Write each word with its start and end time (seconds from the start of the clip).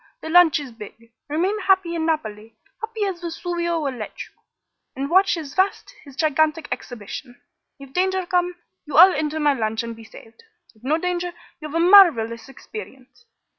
The 0.21 0.31
launch 0.31 0.59
is 0.59 0.71
big. 0.71 1.11
Remain 1.29 1.59
happy 1.59 1.93
in 1.93 2.07
Naples 2.07 2.53
happy 2.81 3.05
as 3.05 3.21
Vesuvio 3.21 3.79
will 3.79 3.93
let 3.93 4.23
you 4.23 4.31
and 4.95 5.11
watch 5.11 5.35
his 5.35 5.53
vast, 5.53 5.93
his 6.03 6.15
gigantic 6.15 6.67
exhibition. 6.71 7.39
If 7.79 7.93
danger 7.93 8.25
come, 8.25 8.55
you 8.87 8.97
all 8.97 9.13
enter 9.13 9.39
my 9.39 9.53
launch 9.53 9.83
and 9.83 9.95
be 9.95 10.03
saved. 10.03 10.41
If 10.73 10.83
no 10.83 10.97
danger, 10.97 11.33
you 11.59 11.67
have 11.69 11.75
a 11.75 11.79
marvelous 11.79 12.49
experience." 12.49 13.25